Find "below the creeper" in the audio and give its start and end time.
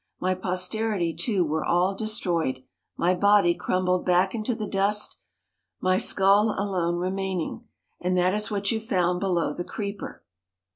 9.19-10.23